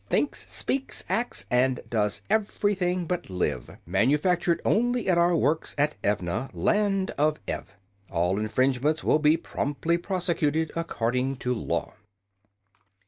[0.03, 3.77] || Thinks, Speaks, Acts, and Does Everything but Live.
[3.79, 7.67] || Manufactured only at our Works at Evna, Land of Ev.
[7.85, 11.93] || All infringements will be promptly Prosecuted according to Law.